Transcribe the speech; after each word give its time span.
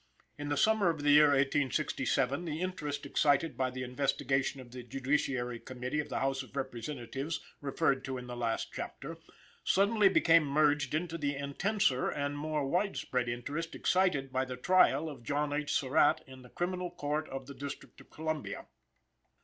In 0.35 0.49
the 0.49 0.57
summer 0.57 0.89
of 0.89 1.03
the 1.03 1.11
year 1.11 1.27
1867, 1.27 2.45
the 2.45 2.59
interest 2.59 3.05
excited 3.05 3.55
by 3.55 3.69
the 3.69 3.83
investigation 3.83 4.59
of 4.59 4.71
the 4.71 4.81
Judiciary 4.81 5.59
Committee 5.59 5.99
of 5.99 6.09
the 6.09 6.21
House 6.21 6.41
of 6.41 6.55
Representatives, 6.55 7.39
referred 7.61 8.03
to 8.05 8.17
in 8.17 8.25
the 8.25 8.35
last 8.35 8.69
chapter, 8.73 9.19
suddenly 9.63 10.09
became 10.09 10.43
merged 10.47 10.95
into 10.95 11.19
the 11.19 11.35
intenser 11.35 12.09
and 12.09 12.35
more 12.35 12.65
widespread 12.65 13.29
interest 13.29 13.75
excited 13.75 14.33
by 14.33 14.43
the 14.43 14.57
trial 14.57 15.07
of 15.07 15.21
John 15.21 15.53
H. 15.53 15.71
Surratt 15.71 16.23
in 16.25 16.41
the 16.41 16.49
Criminal 16.49 16.89
Court 16.89 17.29
of 17.29 17.45
the 17.45 17.53
District 17.53 18.01
of 18.01 18.09
Columbia. 18.09 18.65